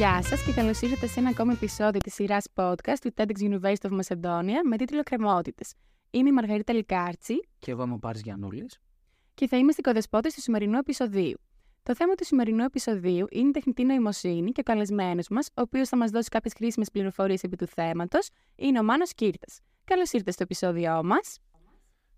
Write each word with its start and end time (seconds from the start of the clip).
Γεια 0.00 0.22
σας 0.22 0.44
και 0.44 0.52
καλώς 0.52 0.80
ήρθατε 0.80 1.06
σε 1.06 1.20
ένα 1.20 1.28
ακόμη 1.28 1.52
επεισόδιο 1.52 2.00
της 2.00 2.14
σειράς 2.14 2.44
podcast 2.54 2.96
του 3.00 3.12
TEDx 3.16 3.50
University 3.50 3.90
of 3.90 4.00
Macedonia 4.00 4.60
με 4.64 4.76
τίτλο 4.76 5.02
Κρεμότητες. 5.02 5.74
Είμαι 6.10 6.28
η 6.28 6.32
Μαργαρίτα 6.32 6.72
Λικάρτσι. 6.72 7.48
Και 7.58 7.70
εγώ 7.70 7.82
είμαι 7.82 7.94
ο 7.94 7.98
Πάρης 7.98 8.20
Γιανούλης. 8.20 8.78
Και 9.34 9.48
θα 9.48 9.56
είμαστε 9.56 9.82
κοδεσπότες 9.82 10.34
του 10.34 10.40
σημερινού 10.40 10.78
επεισοδίου. 10.78 11.36
Το 11.82 11.94
θέμα 11.94 12.14
του 12.14 12.24
σημερινού 12.24 12.64
επεισοδίου 12.64 13.26
είναι 13.30 13.48
η 13.48 13.50
τεχνητή 13.50 13.84
νοημοσύνη 13.84 14.50
και 14.50 14.60
ο 14.60 14.62
καλεσμένος 14.62 15.28
μας, 15.28 15.48
ο 15.48 15.60
οποίος 15.60 15.88
θα 15.88 15.96
μας 15.96 16.10
δώσει 16.10 16.28
κάποιες 16.28 16.52
χρήσιμες 16.56 16.90
πληροφορίες 16.90 17.42
επί 17.42 17.56
του 17.56 17.66
θέματος, 17.66 18.28
είναι 18.56 18.78
ο 18.78 18.82
Μάνος 18.82 19.14
Κύρτας. 19.14 19.60
Καλώς 19.84 20.12
ήρθατε 20.12 20.30
στο 20.30 20.42
επεισόδιό 20.42 21.04
μας. 21.04 21.38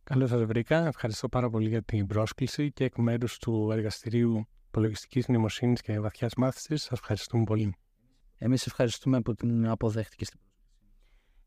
Καλώς 0.04 0.28
σας 0.28 0.44
βρήκα. 0.44 0.86
Ευχαριστώ 0.86 1.28
πάρα 1.28 1.50
πολύ 1.50 1.68
για 1.68 1.82
την 1.82 2.06
πρόσκληση 2.06 2.72
και 2.72 2.84
εκ 2.84 2.96
μέρους 2.96 3.38
του 3.38 3.68
εργαστηρίου 3.72 4.46
υπολογιστικής 4.72 5.28
νοημοσύνη 5.28 5.74
και 5.74 6.00
βαθιάς 6.00 6.34
μάθησης. 6.34 6.82
Σας 6.82 6.98
ευχαριστούμε 6.98 7.44
πολύ. 7.44 7.74
Εμείς 8.38 8.66
ευχαριστούμε 8.66 9.20
που 9.20 9.34
την 9.34 9.68
αποδέχτηκες 9.68 10.26
στην 10.26 10.40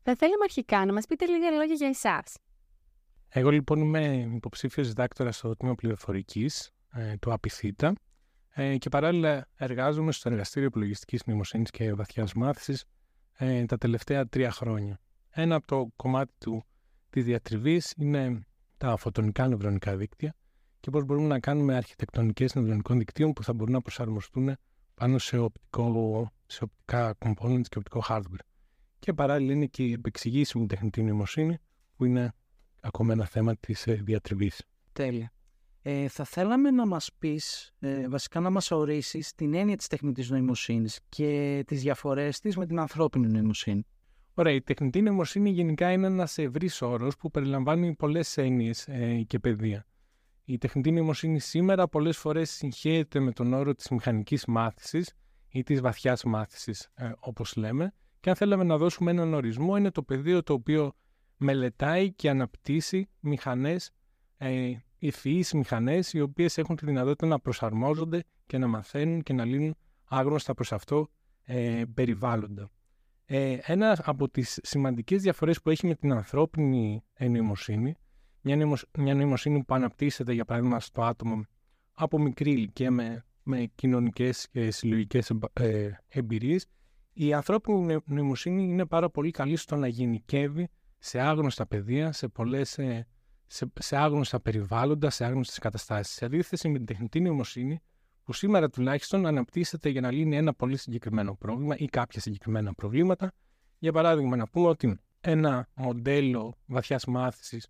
Θα 0.02 0.14
θέλαμε 0.16 0.42
αρχικά 0.44 0.84
να 0.84 0.92
μας 0.92 1.06
πείτε 1.06 1.26
λίγα 1.26 1.50
λόγια 1.50 1.74
για 1.74 1.88
εσάς. 1.88 2.36
Εγώ 3.28 3.50
λοιπόν 3.50 3.80
είμαι 3.80 4.30
υποψήφιος 4.34 4.86
διδάκτορα 4.86 5.32
στο 5.32 5.56
τμήμα 5.56 5.74
πληροφορικής 5.74 6.70
ε, 6.92 7.16
του 7.16 7.32
ΑΠΙΘΙΤΑ 7.32 7.92
ε, 8.48 8.76
και 8.76 8.88
παράλληλα 8.88 9.48
εργάζομαι 9.56 10.12
στο 10.12 10.28
εργαστήριο 10.28 10.68
υπολογιστικής 10.68 11.24
νοημοσύνη 11.26 11.64
και 11.64 11.94
βαθιάς 11.94 12.34
μάθησης 12.34 12.84
ε, 13.32 13.64
τα 13.64 13.78
τελευταία 13.78 14.26
τρία 14.26 14.50
χρόνια. 14.50 15.00
Ένα 15.30 15.54
από 15.54 15.66
το 15.66 15.92
κομμάτι 15.96 16.32
του, 16.38 16.64
της 17.10 17.24
διατριβής 17.24 17.92
είναι 17.96 18.46
τα 18.76 18.96
φωτονικά 18.96 19.48
νευρονικά 19.48 19.96
δίκτυα 19.96 20.34
και 20.86 20.92
πώς 20.92 21.04
μπορούμε 21.04 21.26
να 21.26 21.40
κάνουμε 21.40 21.74
αρχιτεκτονικές 21.76 22.54
νευρονικών 22.54 22.98
δικτύων 22.98 23.32
που 23.32 23.42
θα 23.42 23.52
μπορούν 23.52 23.72
να 23.72 23.80
προσαρμοστούν 23.80 24.56
πάνω 24.94 25.18
σε, 25.18 25.38
οπτικό, 25.38 26.30
σε 26.46 26.64
οπτικά 26.64 27.14
components 27.18 27.66
και 27.68 27.78
οπτικό 27.78 28.02
hardware. 28.08 28.44
Και 28.98 29.12
παράλληλα 29.12 29.52
είναι 29.52 29.66
και 29.66 29.82
η 29.82 29.92
επεξηγήσιμη 29.92 30.66
τεχνητή 30.66 31.02
νοημοσύνη 31.02 31.58
που 31.96 32.04
είναι 32.04 32.32
ακόμα 32.80 33.12
ένα 33.12 33.24
θέμα 33.24 33.56
της 33.56 33.86
ε, 33.86 33.92
διατριβής. 33.92 34.62
Τέλεια. 34.92 35.32
Ε, 35.82 36.08
θα 36.08 36.24
θέλαμε 36.24 36.70
να 36.70 36.86
μας 36.86 37.10
πεις, 37.18 37.74
ε, 37.78 38.08
βασικά 38.08 38.40
να 38.40 38.50
μας 38.50 38.70
ορίσεις 38.70 39.34
την 39.34 39.54
έννοια 39.54 39.76
της 39.76 39.86
τεχνητής 39.86 40.30
νοημοσύνης 40.30 41.00
και 41.08 41.62
τις 41.66 41.82
διαφορές 41.82 42.40
της 42.40 42.56
με 42.56 42.66
την 42.66 42.78
ανθρώπινη 42.78 43.26
νοημοσύνη. 43.26 43.86
Ωραία, 44.34 44.52
η 44.52 44.62
τεχνητή 44.62 45.02
νοημοσύνη 45.02 45.50
γενικά 45.50 45.92
είναι 45.92 46.06
ένας 46.06 46.38
ευρύς 46.38 46.82
όρος 46.82 47.16
που 47.16 47.30
περιλαμβάνει 47.30 47.94
πολλές 47.94 48.36
έννοιες 48.36 48.88
ε, 48.88 49.22
και 49.26 49.38
παιδεία. 49.38 49.86
Η 50.48 50.58
τεχνητή 50.58 50.90
νοημοσύνη 50.90 51.40
σήμερα 51.40 51.88
πολλές 51.88 52.16
φορές 52.16 52.50
συγχαίρεται 52.50 53.20
με 53.20 53.32
τον 53.32 53.52
όρο 53.52 53.74
της 53.74 53.88
μηχανικής 53.88 54.44
μάθησης 54.46 55.12
ή 55.48 55.62
της 55.62 55.80
βαθιάς 55.80 56.24
μάθησης, 56.24 56.88
ε, 56.94 57.12
όπως 57.18 57.56
λέμε. 57.56 57.92
Και 58.20 58.28
αν 58.28 58.36
θέλαμε 58.36 58.64
να 58.64 58.76
δώσουμε 58.76 59.10
έναν 59.10 59.34
ορισμό, 59.34 59.76
είναι 59.76 59.90
το 59.90 60.02
πεδίο 60.02 60.42
το 60.42 60.52
οποίο 60.52 60.92
μελετάει 61.36 62.12
και 62.12 62.30
αναπτύσσει 62.30 63.08
μηχανές, 63.20 63.90
ε, 64.36 64.72
ευφυεί 64.98 65.44
μηχανές, 65.54 66.12
οι 66.12 66.20
οποίες 66.20 66.58
έχουν 66.58 66.76
τη 66.76 66.86
δυνατότητα 66.86 67.26
να 67.26 67.40
προσαρμόζονται 67.40 68.24
και 68.46 68.58
να 68.58 68.66
μαθαίνουν 68.66 69.22
και 69.22 69.32
να 69.32 69.44
λύνουν 69.44 69.76
άγνωστα 70.04 70.54
προς 70.54 70.72
αυτό 70.72 71.08
ε, 71.42 71.82
περιβάλλοντα. 71.94 72.70
Ε, 73.24 73.58
ένα 73.62 74.02
από 74.04 74.28
τις 74.28 74.58
σημαντικές 74.62 75.22
διαφορές 75.22 75.62
που 75.62 75.70
έχει 75.70 75.86
με 75.86 75.94
την 75.94 76.12
ανθρώπινη 76.12 77.04
νοημοσύνη, 77.18 77.94
μια, 78.54 78.78
μια 78.98 79.14
νοημοσύνη 79.14 79.64
που 79.64 79.74
αναπτύσσεται 79.74 80.32
για 80.32 80.44
παράδειγμα 80.44 80.80
στο 80.80 81.02
άτομο 81.02 81.42
από 81.92 82.18
μικρή 82.18 82.50
ηλικία 82.50 82.90
με, 82.90 83.24
με 83.42 83.70
κοινωνικές 83.74 84.48
και 84.50 84.70
συλλογικές 84.70 85.32
ε, 85.52 85.90
εμπειρίες, 86.08 86.66
η 87.12 87.32
ανθρώπινη 87.32 87.98
νοημοσύνη 88.04 88.62
είναι 88.62 88.86
πάρα 88.86 89.10
πολύ 89.10 89.30
καλή 89.30 89.56
στο 89.56 89.76
να 89.76 89.86
γενικεύει 89.86 90.68
σε 90.98 91.20
άγνωστα 91.20 91.66
πεδία, 91.66 92.12
σε, 92.12 92.28
πολλές, 92.28 92.78
ε, 92.78 93.06
σε, 93.46 93.72
σε 93.80 93.96
άγνωστα 93.96 94.40
περιβάλλοντα, 94.40 95.10
σε 95.10 95.24
άγνωστες 95.24 95.58
καταστάσεις. 95.58 96.14
Σε 96.14 96.24
αντίθεση 96.24 96.68
με 96.68 96.76
την 96.76 96.86
τεχνητή 96.86 97.20
νοημοσύνη, 97.20 97.80
που 98.24 98.32
σήμερα 98.32 98.70
τουλάχιστον 98.70 99.26
αναπτύσσεται 99.26 99.88
για 99.88 100.00
να 100.00 100.10
λύνει 100.10 100.36
ένα 100.36 100.54
πολύ 100.54 100.76
συγκεκριμένο 100.76 101.34
πρόβλημα 101.34 101.76
ή 101.76 101.84
κάποια 101.84 102.20
συγκεκριμένα 102.20 102.74
προβλήματα. 102.74 103.32
Για 103.78 103.92
παράδειγμα, 103.92 104.36
να 104.36 104.48
πούμε 104.48 104.68
ότι 104.68 104.98
ένα 105.20 105.68
μοντέλο 105.74 106.54
βαθιάς 106.66 107.04
μάθησης 107.04 107.68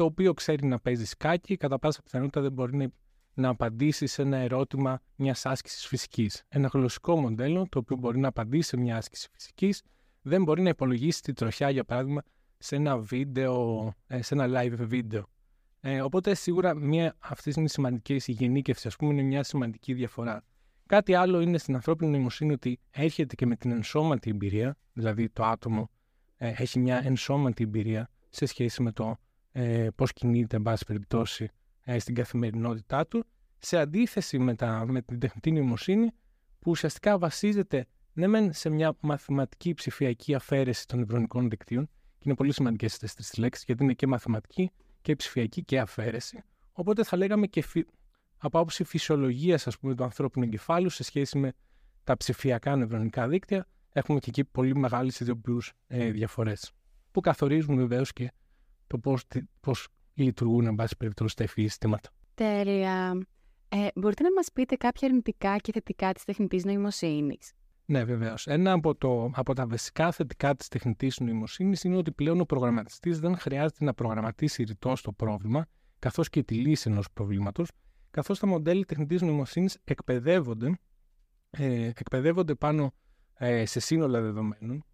το 0.00 0.06
οποίο 0.06 0.34
ξέρει 0.34 0.66
να 0.66 0.78
παίζει 0.78 1.04
σκάκι, 1.04 1.56
κατά 1.56 1.78
πάσα 1.78 2.02
πιθανότητα 2.02 2.40
δεν 2.40 2.52
μπορεί 2.52 2.92
να 3.34 3.48
απαντήσει 3.48 4.06
σε 4.06 4.22
ένα 4.22 4.36
ερώτημα 4.36 5.00
μιας 5.16 5.46
άσκησης 5.46 5.86
φυσικής. 5.86 6.42
Ένα 6.48 6.68
γλωσσικό 6.72 7.16
μοντέλο, 7.16 7.66
το 7.68 7.78
οποίο 7.78 7.96
μπορεί 7.96 8.18
να 8.18 8.28
απαντήσει 8.28 8.68
σε 8.68 8.76
μια 8.76 8.96
άσκηση 8.96 9.28
φυσικής, 9.32 9.82
δεν 10.22 10.42
μπορεί 10.42 10.62
να 10.62 10.68
υπολογίσει 10.68 11.22
τη 11.22 11.32
τροχιά, 11.32 11.70
για 11.70 11.84
παράδειγμα, 11.84 12.22
σε 12.58 12.76
ένα 12.76 12.98
βίντεο, 12.98 13.92
ε, 14.06 14.22
σε 14.22 14.34
ένα 14.34 14.60
live 14.60 14.74
βίντεο. 14.78 15.26
Ε, 15.80 16.00
οπότε 16.00 16.34
σίγουρα 16.34 16.74
μια 16.74 17.16
αυτής 17.18 17.56
είναι 17.56 17.68
σημαντική 17.68 18.14
η 18.26 18.32
γενίκευση, 18.32 18.86
ας 18.86 18.96
πούμε, 18.96 19.12
είναι 19.12 19.22
μια 19.22 19.42
σημαντική 19.42 19.92
διαφορά. 19.94 20.44
Κάτι 20.86 21.14
άλλο 21.14 21.40
είναι 21.40 21.58
στην 21.58 21.74
ανθρώπινη 21.74 22.10
νοημοσύνη 22.10 22.52
ότι 22.52 22.80
έρχεται 22.90 23.34
και 23.34 23.46
με 23.46 23.56
την 23.56 23.70
ενσώματη 23.70 24.30
εμπειρία, 24.30 24.76
δηλαδή 24.92 25.28
το 25.28 25.44
άτομο 25.44 25.90
ε, 26.36 26.52
έχει 26.56 26.78
μια 26.78 27.02
ενσώματη 27.04 27.62
εμπειρία 27.62 28.10
σε 28.28 28.46
σχέση 28.46 28.82
με 28.82 28.92
το 28.92 29.18
ε, 29.52 29.88
πώς 29.94 30.12
κινείται, 30.12 30.56
εν 30.56 30.62
πάση 30.62 30.84
περιπτώσει, 30.84 31.48
ε, 31.84 31.98
στην 31.98 32.14
καθημερινότητά 32.14 33.06
του, 33.06 33.24
σε 33.58 33.78
αντίθεση 33.78 34.38
με, 34.38 34.54
τα, 34.54 34.84
με 34.88 35.02
την 35.02 35.18
τεχνητή 35.18 35.52
νοημοσύνη, 35.52 36.10
που 36.58 36.70
ουσιαστικά 36.70 37.18
βασίζεται 37.18 37.86
ναι, 38.12 38.26
μεν 38.26 38.52
σε 38.52 38.68
μια 38.68 38.96
μαθηματική 39.00 39.74
ψηφιακή 39.74 40.34
αφαίρεση 40.34 40.86
των 40.86 40.98
νευρονικών 40.98 41.48
δικτύων, 41.48 41.86
και 41.86 42.24
είναι 42.24 42.34
πολύ 42.34 42.52
σημαντικές 42.52 42.92
αυτές 42.94 43.28
τι 43.28 43.40
λέξεις, 43.40 43.64
γιατί 43.64 43.82
είναι 43.82 43.92
και 43.92 44.06
μαθηματική, 44.06 44.70
και 45.02 45.16
ψηφιακή 45.16 45.64
και 45.64 45.80
αφαίρεση. 45.80 46.42
Οπότε 46.72 47.04
θα 47.04 47.16
λέγαμε 47.16 47.46
και 47.46 47.62
φυ... 47.62 47.84
από 48.38 48.58
άποψη 48.58 48.84
φυσιολογίας 48.84 49.66
του 49.80 50.04
ανθρώπινου 50.04 50.44
εγκεφάλου 50.44 50.88
σε 50.88 51.02
σχέση 51.02 51.38
με 51.38 51.52
τα 52.04 52.16
ψηφιακά 52.16 52.76
νευρονικά 52.76 53.28
δίκτυα, 53.28 53.66
έχουμε 53.92 54.18
και 54.18 54.26
εκεί 54.28 54.44
πολύ 54.44 54.76
μεγάλες 54.76 55.20
ιδιοποιούς 55.20 55.72
ε, 55.86 56.10
διαφορές. 56.10 56.72
Που 57.10 57.20
καθορίζουν 57.20 57.76
βεβαίως 57.76 58.12
και 58.12 58.32
το 58.90 58.98
πώς 58.98 59.26
πώς 59.60 59.88
λειτουργούν, 60.14 60.66
εν 60.66 60.74
πάση 60.74 60.96
περιπτώσει, 60.96 61.36
τα 61.36 61.42
ευφυή 61.42 61.68
συστήματα. 61.68 62.10
Τέλεια. 62.34 63.20
Ε, 63.68 63.86
μπορείτε 63.94 64.22
να 64.22 64.32
μας 64.32 64.52
πείτε 64.52 64.76
κάποια 64.76 65.08
αρνητικά 65.08 65.56
και 65.56 65.72
θετικά 65.72 66.12
της 66.12 66.24
τεχνητής 66.24 66.64
νοημοσύνης; 66.64 67.52
Ναι, 67.84 68.04
βεβαίως. 68.04 68.46
Ένα 68.46 68.72
από, 68.72 68.94
το, 68.94 69.30
από 69.34 69.54
τα 69.54 69.66
βασικά 69.66 70.12
θετικά 70.12 70.54
της 70.54 70.68
τεχνητής 70.68 71.20
νοημοσύνης 71.20 71.84
είναι 71.84 71.96
ότι 71.96 72.12
πλέον 72.12 72.40
ο 72.40 72.44
προγραμματιστής 72.44 73.20
δεν 73.20 73.36
χρειάζεται 73.36 73.84
να 73.84 73.94
προγραμματίσει 73.94 74.62
ρητό 74.62 74.94
το 75.02 75.12
πρόβλημα, 75.12 75.66
καθώς 75.98 76.28
και 76.28 76.42
τη 76.42 76.54
λύση 76.54 76.90
ενός 76.90 77.10
προβλήματος, 77.12 77.70
καθώς 78.10 78.38
τα 78.38 78.46
μοντέλα 78.46 78.84
τεχνητής 78.84 79.22
νοημοσύνης 79.22 79.78
εκπαιδεύονται, 79.84 80.78
ε, 81.50 81.86
εκπαιδεύονται 81.86 82.54
πάνω 82.54 82.92
ε, 83.34 83.66
σε 83.66 83.80
σύνολα 83.80 84.20
δεδομένων, 84.20 84.84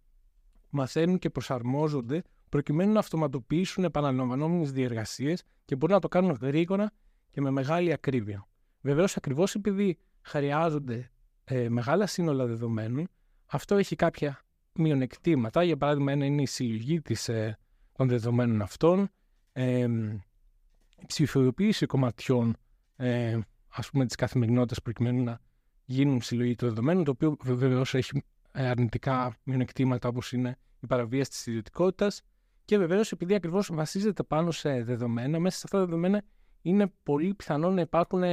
μαθαίνουν 0.69 1.17
και 1.17 1.29
προσαρμόζονται 1.29 2.21
προκειμένου 2.49 2.93
να 2.93 2.99
αυτοματοποιήσουν 2.99 3.83
επαναλαμβανόμενες 3.83 4.71
διεργασίες 4.71 5.43
και 5.65 5.75
μπορούν 5.75 5.95
να 5.95 6.01
το 6.01 6.07
κάνουν 6.07 6.37
γρήγορα 6.41 6.91
και 7.31 7.41
με 7.41 7.49
μεγάλη 7.49 7.93
ακρίβεια. 7.93 8.47
Βεβαίως, 8.81 9.17
ακριβώς 9.17 9.55
επειδή 9.55 9.97
χρειάζονται 10.21 11.11
ε, 11.43 11.69
μεγάλα 11.69 12.07
σύνολα 12.07 12.45
δεδομένων, 12.45 13.07
αυτό 13.45 13.75
έχει 13.75 13.95
κάποια 13.95 14.41
μειονεκτήματα. 14.73 15.63
Για 15.63 15.77
παράδειγμα, 15.77 16.11
ένα 16.11 16.25
είναι 16.25 16.41
η 16.41 16.45
συλλογή 16.45 17.01
της, 17.01 17.29
ε, 17.29 17.57
των 17.93 18.07
δεδομένων 18.07 18.61
αυτών, 18.61 19.09
ε, 19.53 19.87
η 21.01 21.05
ψηφιοποίηση 21.05 21.85
κομματιών 21.85 22.57
ε, 22.95 23.39
ας 23.67 23.89
πούμε 23.89 24.05
της 24.05 24.15
καθημερινότητας 24.15 24.81
προκειμένου 24.81 25.23
να 25.23 25.39
γίνουν 25.85 26.21
συλλογή 26.21 26.55
των 26.55 26.69
δεδομένων, 26.69 27.03
το 27.03 27.11
οποίο 27.11 27.37
βεβαίως 27.41 27.93
έχει 27.93 28.23
ε, 28.51 28.67
αρνητικά 28.67 29.37
μειονεκτήματα 29.43 30.09
όπως 30.09 30.31
είναι 30.31 30.57
η 30.79 30.87
παραβίαση 30.87 31.29
της 31.29 31.45
ιδιωτικότητας 31.45 32.21
και 32.67 32.77
βεβαίως 32.77 33.11
επειδή 33.11 33.35
ακριβώς 33.35 33.69
βασίζεται 33.73 34.23
πάνω 34.23 34.51
σε 34.51 34.83
δεδομένα, 34.83 35.39
μέσα 35.39 35.57
σε 35.57 35.61
αυτά 35.65 35.77
τα 35.77 35.85
δεδομένα 35.85 36.23
είναι 36.61 36.93
πολύ 37.03 37.33
πιθανό 37.33 37.69
να 37.69 37.81
υπάρχουν 37.81 38.23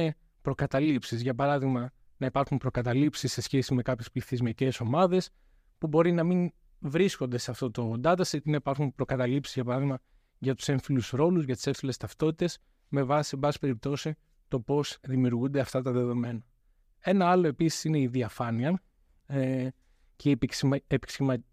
προκαταλήψεις. 0.41 1.21
Για 1.21 1.35
παράδειγμα, 1.35 1.91
να 2.17 2.25
υπάρχουν 2.25 2.57
προκαταλήψεις 2.57 3.31
σε 3.31 3.41
σχέση 3.41 3.73
με 3.73 3.81
κάποιες 3.81 4.11
πληθυσμικές 4.11 4.79
ομάδες 4.79 5.29
που 5.77 5.87
μπορεί 5.87 6.11
να 6.11 6.23
μην 6.23 6.51
βρίσκονται 6.79 7.37
σε 7.37 7.51
αυτό 7.51 7.71
το 7.71 7.99
dataset 8.03 8.43
ή 8.43 8.49
να 8.49 8.55
υπάρχουν 8.55 8.95
προκαταλήψεις 8.95 9.53
για 9.55 9.63
παράδειγμα 9.63 9.99
για 10.37 10.55
τους 10.55 10.67
έμφυλους 10.67 11.09
ρόλους, 11.09 11.45
για 11.45 11.55
τις 11.55 11.67
έμφυλες 11.67 11.97
ταυτότητες 11.97 12.59
με 12.87 13.03
βάση, 13.03 13.29
σε 13.29 13.37
πάση 13.37 13.59
περιπτώσει, 13.59 14.15
το 14.47 14.59
πώς 14.59 14.97
δημιουργούνται 15.01 15.59
αυτά 15.59 15.81
τα 15.81 15.91
δεδομένα. 15.91 16.45
Ένα 16.99 17.29
άλλο 17.29 17.47
επίσης 17.47 17.83
είναι 17.83 17.99
η 17.99 18.07
διαφάνεια 18.07 18.81
ε, 19.25 19.67
και 20.15 20.29
η 20.29 20.37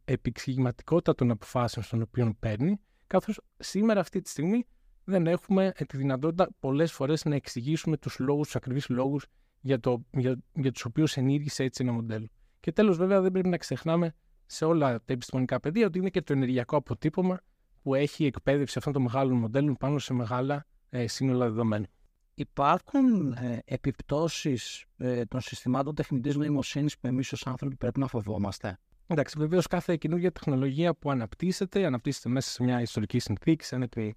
επεξηγηματικότητα 0.05 1.15
των 1.15 1.31
αποφάσεων 1.31 1.87
των 1.91 2.03
οποίων 2.03 2.37
παίρνει, 2.39 2.81
καθώς 3.07 3.41
σήμερα 3.57 4.01
αυτή 4.01 4.21
τη 4.21 4.31
στιγμή 4.31 4.67
δεν 5.05 5.27
έχουμε 5.27 5.73
τη 5.87 5.97
δυνατότητα 5.97 6.49
πολλές 6.61 6.93
φορές 6.93 7.25
να 7.25 7.35
εξηγήσουμε 7.35 7.97
τους 7.97 8.19
λόγους, 8.19 8.47
τους 8.47 8.57
ακριβείς 8.57 8.89
λόγους 8.89 9.27
για, 9.61 9.81
το, 9.81 10.05
για, 10.11 10.43
για 10.53 10.73
τους 10.73 10.85
οποίους 10.85 11.17
ενήργησε 11.17 11.65
έτσι 11.65 11.83
ένα 11.85 11.93
μοντέλο. 11.93 12.27
Και 12.61 12.73
τέλος, 12.73 12.97
βέβαια, 12.97 13.21
δεν 13.21 13.33
πρέπει 13.33 13.49
να 13.49 13.57
ξεχνάμε 13.57 14.15
σε 14.47 14.65
όλα 14.65 14.97
τα 15.05 15.13
επιστημονικά 15.13 15.61
πεδία 15.61 15.87
ότι 15.87 15.99
είναι 15.99 16.11
και 16.11 16.23
το 16.23 16.33
ενεργειακό 16.33 16.77
αποτύπωμα 16.77 17.41
που 17.83 17.95
έχει 17.95 18.25
εκπαίδευση 18.25 18.79
αυτών 18.79 18.93
των 18.93 19.03
μεγάλων 19.03 19.37
μοντέλων 19.37 19.77
πάνω 19.77 19.99
σε 19.99 20.13
μεγάλα 20.15 20.67
ε, 20.89 21.07
σύνολα 21.07 21.45
δεδομένων. 21.45 21.87
Υπάρχουν 22.35 23.33
ε, 23.33 23.59
επιπτώσεις 23.65 24.85
ε, 24.97 25.25
των 25.25 25.41
συστημάτων 25.41 25.95
τεχνητής 25.95 26.37
νοημοσύνης 26.37 26.99
που 26.99 27.07
εμείς 27.07 27.33
ως 27.33 27.47
άνθρωποι 27.47 27.77
πρέπει 27.77 28.01
να 28.01 28.07
φοβόμαστε; 28.07 28.79
Εντάξει, 29.07 29.39
βεβαίως 29.39 29.67
κάθε 29.67 29.97
καινούργια 29.97 30.33
τεχνολογία 30.33 30.95
που 30.95 31.11
αναπτύσσεται, 31.11 31.87
αναπτύσσεται 31.87 32.29
μέσα 32.29 32.51
σε 32.51 32.63
μια 32.63 32.81
ιστορική 32.81 33.19
συνθήκη, 33.19 33.65
σε 33.65 33.75
ένα 33.75 33.87
και 33.87 34.15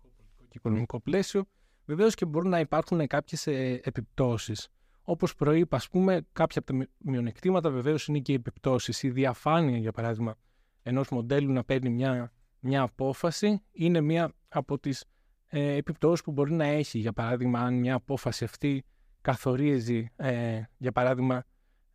οικονομικό 0.52 1.00
πλαίσιο. 1.00 1.46
Βεβαίως 1.86 2.16
και 2.16 2.26
μπορούν 2.26 2.50
να 2.50 2.60
υπάρχουν 2.60 3.08
κάποιες 3.08 3.48
επιπτώσεις. 3.82 4.68
Όπως 5.02 5.36
προείπα, 5.36 5.76
ας 5.78 5.90
πούμε, 5.90 6.28
κάποια 6.34 6.62
από 6.66 6.78
τα 6.78 6.88
μειονεκτήματα 6.98 7.70
βεβαίως 7.70 8.08
είναι 8.08 8.20
και 8.20 8.32
οι 8.32 8.36
επιπτώσεις. 8.36 9.04
Η 9.04 9.10
διαφάνεια, 9.10 9.78
για 9.78 9.92
παράδειγμα, 9.92 10.36
ενός 10.84 11.10
μοντέλου 11.10 11.52
να 11.52 11.64
παίρνει 11.64 11.90
μια, 11.90 12.32
μια 12.60 12.82
απόφαση 12.82 13.62
είναι 13.72 14.02
μια 14.02 14.34
από 14.48 14.80
τις 14.80 15.06
ε, 15.58 15.76
επιπτώσεις 15.76 16.24
που 16.24 16.32
μπορεί 16.32 16.54
να 16.54 16.66
έχει. 16.66 17.00
Για 17.00 17.14
παράδειγμα, 17.14 17.60
αν 17.60 17.80
μια 17.80 17.96
απόφαση 17.96 18.44
αυτή 18.44 18.84
καθορίζει, 19.22 20.10
ε, 20.16 20.62
για 20.78 20.92
παράδειγμα, 20.92 21.44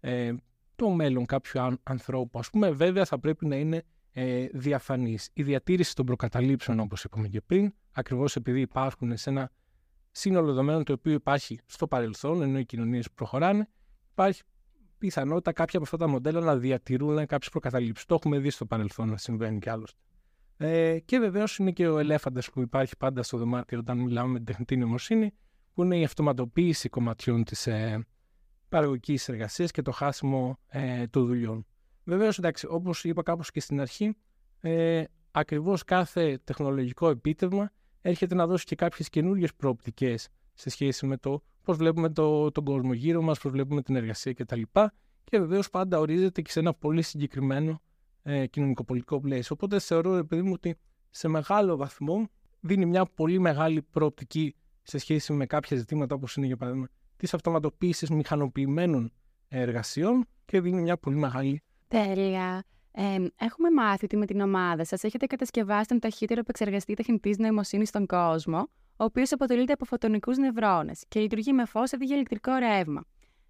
ε, 0.01 0.33
το 0.77 0.89
μέλλον 0.89 1.27
κάποιου 1.27 1.79
ανθρώπου. 1.83 2.39
Ας 2.39 2.51
πούμε, 2.51 2.71
βέβαια 2.71 3.05
θα 3.05 3.19
πρέπει 3.19 3.47
να 3.47 3.57
είναι 3.57 3.83
ε, 4.12 4.47
διαφανής. 4.53 5.31
Η 5.33 5.43
διατήρηση 5.43 5.95
των 5.95 6.07
προκαταλήψεων, 6.07 6.81
όπως 6.81 7.05
είπαμε 7.05 7.29
και 7.29 7.41
πριν, 7.41 7.75
ακριβώς 7.93 8.37
επειδή 8.37 8.61
υπάρχουν 8.61 9.17
σε 9.17 9.31
ένα 9.31 9.51
σύνολο 10.11 10.47
δεδομένων 10.47 10.85
το 10.85 10.93
οποίο 10.93 11.12
υπάρχει 11.12 11.61
στο 11.67 11.87
παρελθόν, 11.87 12.43
ενώ 12.43 12.59
οι 12.59 12.65
κοινωνίες 12.65 13.11
προχωράνε, 13.11 13.69
υπάρχει 14.11 14.43
πιθανότητα 14.99 15.53
κάποια 15.53 15.79
από 15.79 15.85
αυτά 15.85 15.97
τα 15.97 16.07
μοντέλα 16.07 16.41
να 16.41 16.57
διατηρούν 16.57 17.27
κάποιες 17.27 17.49
προκαταλήψεις. 17.51 18.07
Το 18.07 18.15
έχουμε 18.15 18.39
δει 18.39 18.51
στο 18.51 18.67
παρελθόν 18.67 19.09
να 19.09 19.17
συμβαίνει 19.17 19.59
κι 19.59 19.69
άλλωστε. 19.69 19.99
Ε, 20.62 20.99
και 20.99 21.19
βεβαίως 21.19 21.57
είναι 21.57 21.71
και 21.71 21.89
ο 21.89 21.99
ελέφαντας 21.99 22.51
που 22.51 22.61
υπάρχει 22.61 22.97
πάντα 22.97 23.23
στο 23.23 23.39
δωμάτιο 23.39 23.79
όταν 23.79 23.99
μιλάμε 23.99 24.29
με 24.29 24.37
την 24.37 24.47
τεχνητή 24.47 24.77
νοημοσύνη, 24.77 25.35
που 25.75 25.83
είναι 25.83 25.99
η 25.99 26.05
αυτοματοποίηση 26.05 26.89
κομματιών 26.89 27.45
της 27.45 27.67
ε, 27.67 28.07
παραγωγικής 28.69 29.29
εργασίας 29.29 29.71
και 29.71 29.83
το 29.83 29.91
χάσιμο 29.91 30.59
ε, 30.69 31.07
των 31.07 31.27
δουλειών. 31.27 31.67
Βεβαίως, 32.05 32.39
εντάξει, 32.39 32.67
όπως 32.71 33.05
είπα 33.05 33.23
κάπως 33.23 33.51
και 33.51 33.61
στην 33.61 33.81
αρχή, 33.81 34.17
ε, 34.61 35.05
ακριβώς 35.31 35.85
κάθε 35.85 36.39
τεχνολογικό 36.45 37.09
επίτευγμα 37.09 37.73
έρχεται 38.01 38.35
να 38.35 38.47
δώσει 38.47 38.65
και 38.65 38.75
κάποιες 38.75 39.09
καινούριε 39.09 39.47
προοπτικές 39.57 40.29
σε 40.55 40.71
σχέση 40.71 41.07
με 41.07 41.17
το 41.17 41.43
πώς 41.62 41.77
βλέπουμε 41.77 42.11
το, 42.11 42.51
τον 42.51 42.65
κόσμο 42.65 42.93
γύρω 42.93 43.23
μας, 43.23 43.39
πώς 43.39 43.51
βλέπουμε 43.51 43.83
την 43.83 43.97
εργασία 43.97 44.33
κτλ. 44.33 44.62
Και 45.25 45.39
βεβαίως 45.39 45.71
πάντα 45.71 45.99
ορίζεται 45.99 46.43
και 46.43 46.51
σε 46.51 46.61
ένα 46.61 46.75
πολύ 46.75 47.03
συγκεκριμένο 47.03 47.81
ε, 48.23 48.47
κοινωνικοπολιτικό 48.47 49.21
πλαίσιο. 49.21 49.57
Οπότε 49.59 49.79
θεωρώ, 49.79 50.15
επειδή 50.15 50.43
μου, 50.43 50.53
ότι 50.55 50.77
σε 51.11 51.29
μεγάλο 51.29 51.77
βαθμό 51.77 52.29
δίνει 52.61 52.87
μια 52.87 53.05
πολύ 53.05 53.39
μεγάλη 53.39 53.83
προοπτική 53.83 54.55
σε 54.83 54.99
σχέση 54.99 55.33
με 55.33 55.47
κάποια 55.47 55.77
ζητήματα 55.77 56.15
όπως 56.15 56.37
είναι 56.37 56.47
για 56.47 56.57
παράδειγμα 56.57 56.89
της 57.17 57.35
αυτοματοποίησης 57.35 58.11
μηχανοποιημένων 58.11 59.13
εργασιών 59.49 60.27
και 60.45 60.61
δίνει 60.61 60.81
μια 60.83 60.97
πολύ 60.97 61.17
μεγάλη. 61.17 61.63
Τέλεια. 61.89 62.65
Ε, 62.93 63.17
έχουμε 63.37 63.71
μάθει 63.71 64.05
ότι 64.05 64.17
με 64.17 64.27
την 64.27 64.41
ομάδα 64.41 64.85
σας 64.85 65.05
έχετε 65.05 65.27
κατασκευάσει 65.27 65.89
τον 65.89 65.99
ταχύτερο 65.99 66.41
επεξεργαστή 66.41 66.95
τεχνητής 66.95 67.39
νοημοσύνης 67.39 67.89
στον 67.89 68.07
κόσμο, 68.07 68.59
ο 68.97 69.05
οποίος 69.05 69.33
αποτελείται 69.33 69.73
από 69.73 69.85
φωτονικούς 69.85 70.37
νευρώνες 70.37 71.05
και 71.09 71.21
λειτουργεί 71.21 71.53
με 71.53 71.65
φως 71.65 71.93
αντί 71.93 72.05
για 72.05 72.15
ηλεκτρικό 72.15 72.55
ρεύμα. 72.55 73.05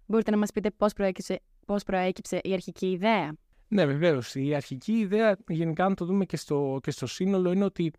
Μπορείτε 0.05 0.31
να 0.31 0.37
μας 0.37 0.51
πείτε 0.51 0.71
πώς 0.71 0.93
προέκυψε, 0.93 1.41
πώς 1.65 1.83
προέκυψε 1.83 2.39
η 2.43 2.53
αρχική 2.53 2.85
ιδέα; 2.91 3.35
Ναι, 3.73 3.85
βεβαίως. 3.85 4.35
Η 4.35 4.55
αρχική 4.55 4.91
ιδέα, 4.91 5.37
γενικά, 5.47 5.85
αν 5.85 5.95
το 5.95 6.05
δούμε 6.05 6.25
και 6.25 6.37
στο, 6.37 6.79
και 6.83 6.91
στο 6.91 7.07
σύνολο, 7.07 7.51
είναι 7.51 7.63
ότι 7.63 7.93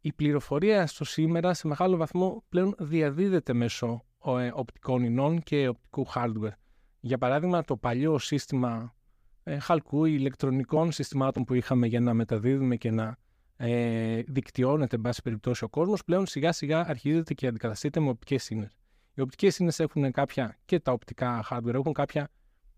η 0.00 0.12
πληροφορία 0.12 0.86
στο 0.86 1.04
σήμερα 1.04 1.54
σε 1.54 1.66
μεγάλο 1.66 1.96
βαθμό 1.96 2.44
πλέον 2.48 2.74
διαδίδεται 2.78 3.52
μέσω 3.52 4.04
ε, 4.26 4.50
οπτικών 4.54 5.02
ινών 5.02 5.42
και 5.42 5.68
οπτικού 5.68 6.06
hardware. 6.14 6.52
Για 7.00 7.18
παράδειγμα, 7.18 7.64
το 7.64 7.76
παλιό 7.76 8.18
σύστημα 8.18 8.94
ε, 9.42 9.58
χαλκού 9.58 10.04
ηλεκτρονικών 10.04 10.92
συστημάτων 10.92 11.44
που 11.44 11.54
είχαμε 11.54 11.86
για 11.86 12.00
να 12.00 12.14
μεταδίδουμε 12.14 12.76
και 12.76 12.90
να 12.90 13.16
ε, 13.56 14.22
δικτυώνεται, 14.26 14.96
εν 14.96 15.02
πάση 15.02 15.22
περιπτώσει, 15.22 15.64
ο 15.64 15.68
κόσμος, 15.68 16.04
πλέον 16.04 16.26
σιγά 16.26 16.52
σιγά 16.52 16.88
αρχίζεται 16.88 17.34
και 17.34 17.46
αντικαταστείται 17.46 18.00
με 18.00 18.08
οπτικές 18.08 18.50
ίνε. 18.50 18.70
Οι 19.14 19.20
οπτικές 19.20 19.58
ίνε 19.58 19.72
έχουν 19.76 20.12
κάποια 20.12 20.58
και 20.64 20.80
τα 20.80 20.92
οπτικά 20.92 21.44
hardware 21.50 21.74
έχουν 21.74 21.92
κάποια 21.92 22.28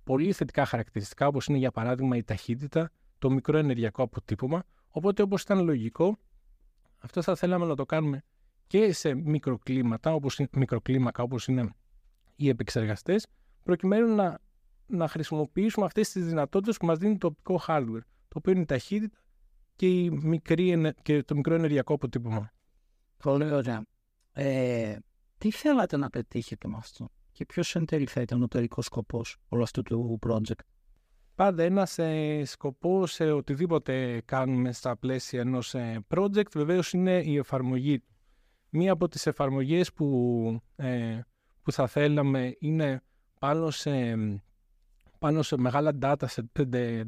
πολύ 0.06 0.32
θετικά 0.32 0.64
χαρακτηριστικά, 0.64 1.26
όπως 1.26 1.46
είναι 1.46 1.58
για 1.58 1.70
παράδειγμα 1.70 2.16
η 2.16 2.22
ταχύτητα, 2.22 2.90
το 3.18 3.30
μικρό 3.30 3.58
ενεργειακό 3.58 4.02
αποτύπωμα. 4.02 4.62
Οπότε, 4.88 5.22
όπως 5.22 5.42
ήταν 5.42 5.64
λογικό, 5.64 6.18
αυτό 6.98 7.22
θα 7.22 7.36
θέλαμε 7.36 7.66
να 7.66 7.74
το 7.74 7.86
κάνουμε 7.86 8.22
και 8.66 8.92
σε 8.92 9.14
μικροκλίματα, 9.14 10.14
όπως, 10.14 10.40
μικροκλίμακα 10.52 11.22
όπως 11.22 11.46
είναι 11.46 11.74
οι 12.36 12.48
επεξεργαστές, 12.48 13.26
προκειμένου 13.62 14.14
να, 14.14 14.38
να 14.86 15.08
χρησιμοποιήσουμε 15.08 15.86
αυτές 15.86 16.10
τις 16.10 16.26
δυνατότητες 16.26 16.76
που 16.76 16.86
μας 16.86 16.98
δίνει 16.98 17.18
το 17.18 17.26
οπτικό 17.26 17.60
hardware, 17.66 18.04
το 18.28 18.38
οποίο 18.38 18.52
είναι 18.52 18.60
η 18.60 18.64
ταχύτητα 18.64 19.18
και, 19.76 19.86
η 19.86 20.10
μικρή, 20.10 20.92
και 21.02 21.22
το 21.22 21.34
μικρό 21.34 21.54
ενεργειακό 21.54 21.94
αποτύπωμα. 21.94 22.52
Πολύ 23.16 23.50
ωραία. 23.50 23.82
Ε, 24.32 24.96
τι 25.38 25.50
θέλατε 25.50 25.96
να 25.96 26.10
πετύχετε 26.10 26.68
με 26.68 26.76
αυτό; 26.76 27.08
Και 27.36 27.46
ποιος 27.46 27.74
εν 27.76 27.84
τέλει 27.84 28.06
θα 28.06 28.20
ήταν 28.20 28.42
ο 28.42 28.48
τελικός 28.48 28.84
σκοπός 28.84 29.36
όλου 29.48 29.62
αυτού 29.62 29.82
του 29.82 30.18
project; 30.26 30.60
Πάντα 31.34 31.62
ένας 31.62 31.98
ε, 31.98 32.42
σκοπός 32.44 33.12
σε 33.12 33.30
οτιδήποτε 33.30 34.22
κάνουμε 34.24 34.72
στα 34.72 34.96
πλαίσια 34.96 35.40
ενός 35.40 35.74
ε, 35.74 36.04
project 36.14 36.50
βεβαίως 36.54 36.92
είναι 36.92 37.22
η 37.24 37.36
εφαρμογή 37.36 37.98
του. 37.98 38.14
Μία 38.68 38.92
από 38.92 39.08
τις 39.08 39.26
εφαρμογές 39.26 39.92
που, 39.92 40.60
ε, 40.76 41.20
που 41.62 41.72
θα 41.72 41.86
θέλαμε 41.86 42.56
είναι 42.58 43.02
πάνω 43.38 43.70
σε, 43.70 44.14
πάνω 45.18 45.42
σε 45.42 45.56
μεγάλα 45.58 45.92
data, 46.00 46.26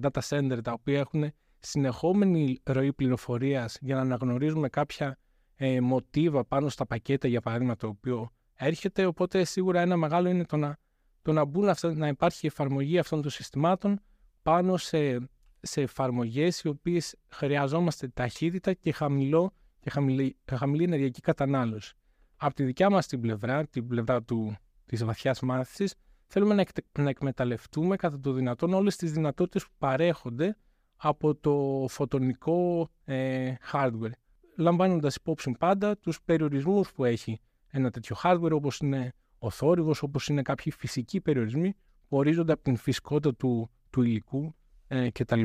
data 0.01 0.21
center 0.29 0.59
τα 0.63 0.73
οποία 0.73 0.99
έχουν 0.99 1.33
συνεχόμενη 1.59 2.61
ροή 2.65 2.93
πληροφορίας 2.93 3.79
για 3.81 3.95
να 3.95 4.01
αναγνωρίζουμε 4.01 4.69
κάποια 4.69 5.19
ε, 5.55 5.81
μοτίβα 5.81 6.45
πάνω 6.45 6.69
στα 6.69 6.87
πακέτα 6.87 7.29
για 7.29 7.41
παράδειγμα 7.41 7.77
το 7.77 7.87
οποίο 7.87 8.31
έρχεται 8.59 9.07
οπότε 9.07 9.45
σίγουρα 9.45 9.81
ένα 9.81 9.97
μεγάλο 9.97 10.29
είναι 10.29 10.45
το 10.45 10.57
να, 10.57 10.77
το 11.23 11.33
να, 11.33 11.45
μπουν 11.45 11.69
αυτά, 11.69 11.95
να 11.95 12.09
υπάρχει 12.09 12.47
εφαρμογή 12.47 12.99
αυτών 12.99 13.23
των 13.23 13.31
συστημάτων 13.31 14.01
πάνω 14.43 14.77
σε, 14.77 15.29
σε 15.61 15.81
εφαρμογές 15.81 16.61
οι 16.61 16.69
οποίες 16.69 17.17
χρειαζόμαστε 17.29 18.09
ταχύτητα 18.09 18.73
και 18.73 18.93
χαμηλό 18.93 19.53
και 19.81 19.91
χαμηλή, 19.91 20.37
χαμηλή 20.53 20.85
ενεργειακή 20.85 21.21
κατανάλωση. 21.21 21.95
Από 22.37 22.55
τη 22.55 22.65
δικιά 22.65 22.91
μας 22.91 23.07
την 23.07 23.21
πλευρά, 23.21 23.67
την 23.67 23.87
πλευρά 23.87 24.23
του, 24.23 24.57
της 24.87 25.05
βαθιάς 25.05 25.41
μάθησης, 25.41 25.95
θέλουμε 26.27 26.55
να, 26.55 26.65
να 26.99 27.09
εκμεταλλευτούμε 27.09 27.97
κατά 27.97 28.21
το 28.21 28.33
δυνατόν 28.33 28.75
όλες 28.75 28.97
τις 28.97 29.13
δυνατότητες 29.13 29.63
που 29.63 29.75
παρέχονται 29.79 30.57
από 30.97 31.35
το 31.35 31.87
φωτονικό 31.89 32.89
ε, 33.05 33.55
hardware, 33.73 34.11
λαμβάνοντας 34.57 35.15
υπόψη 35.15 35.55
πάντα 35.59 35.97
τους 35.97 36.23
περιορισμούς 36.23 36.93
που 36.93 37.05
έχει 37.05 37.41
ένα 37.79 37.91
τέτοιο 37.91 38.17
hardware, 38.23 38.51
όπως 38.53 38.79
είναι 38.79 39.13
ο 39.39 39.51
θόρυβος, 39.51 40.03
όπως 40.03 40.29
είναι 40.29 40.43
κάποιοι 40.43 40.73
φυσικοί 40.73 41.21
περιορισμοί 41.21 41.75
που 42.09 42.17
ορίζονται 42.17 42.53
από 42.53 42.63
την 42.63 42.77
φυσικότητα 42.77 43.35
του, 43.35 43.71
του 43.91 44.03
υλικού 44.03 44.55
ε, 44.89 45.11
κτλ. 45.11 45.43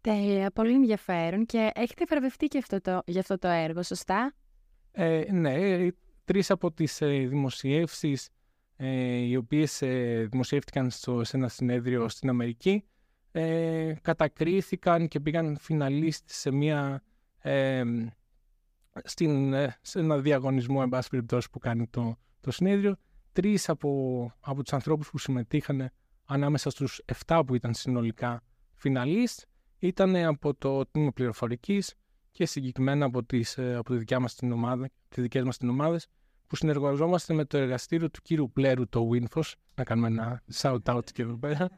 Τέλεια, 0.00 0.50
πολύ 0.50 0.72
ενδιαφέρον 0.72 1.46
και 1.46 1.70
έχετε 1.74 2.04
βραβευτεί 2.08 2.46
και 2.46 2.58
αυτό 2.58 2.80
το, 2.80 3.02
για 3.06 3.20
αυτό 3.20 3.38
το 3.38 3.48
έργο, 3.48 3.82
σωστά; 3.82 4.34
Ε, 4.92 5.24
ναι, 5.30 5.88
τρεις 6.24 6.50
από 6.50 6.72
τις 6.72 7.00
ε, 7.00 7.06
δημοσιεύσεις 7.08 8.28
ε, 8.76 9.16
οι 9.16 9.36
οποίες 9.36 9.82
ε, 9.82 10.26
δημοσιεύτηκαν 10.30 10.90
στο, 10.90 11.24
σε 11.24 11.36
ένα 11.36 11.48
συνέδριο 11.48 12.08
στην 12.08 12.28
Αμερική 12.28 12.84
ε, 13.32 13.94
κατακρίθηκαν 14.02 15.08
και 15.08 15.20
πήγαν 15.20 15.56
φιναλίστ 15.56 16.30
σε, 16.30 16.50
μια, 16.50 17.02
ε, 17.38 17.82
στην, 19.04 19.54
σε 19.80 19.98
ένα 19.98 20.18
διαγωνισμό 20.18 20.80
εν 20.82 20.88
πάση 20.88 21.08
περιπτώσει 21.08 21.50
που 21.50 21.58
κάνει 21.58 21.86
το, 21.86 22.16
το 22.40 22.50
συνέδριο. 22.50 22.96
Τρεις 23.32 23.68
από, 23.68 24.32
από 24.40 24.62
τους 24.62 24.72
ανθρώπους 24.72 25.10
που 25.10 25.18
συμμετείχαν 25.18 25.90
ανάμεσα 26.24 26.70
στους 26.70 27.00
7 27.26 27.42
που 27.46 27.54
ήταν 27.54 27.74
συνολικά 27.74 28.42
φιναλίστ 28.74 29.40
ήταν 29.78 30.16
από 30.16 30.54
το 30.54 30.86
τμήμα 30.86 31.12
πληροφορικής 31.12 31.94
και 32.30 32.46
συγκεκριμένα 32.46 33.04
από, 33.04 33.24
τις, 33.24 33.58
ε, 33.58 33.74
από 33.74 33.92
τη 33.92 33.98
δικιά 33.98 34.20
μας 34.20 34.34
την 34.34 34.52
ομάδα, 34.52 34.90
τις 35.08 35.22
δικές 35.22 35.42
μας 35.42 35.56
την 35.56 35.68
ομάδες, 35.68 36.08
που 36.46 36.56
συνεργαζόμαστε 36.56 37.34
με 37.34 37.44
το 37.44 37.56
εργαστήριο 37.56 38.10
του 38.10 38.20
κύριου 38.22 38.50
Πλέρου, 38.52 38.88
το 38.88 39.08
Winfos, 39.12 39.52
να 39.74 39.84
κάνουμε 39.84 40.06
ένα 40.06 40.42
shout-out 40.54 41.04
και 41.12 41.22
εδώ 41.22 41.36
πέρα, 41.36 41.70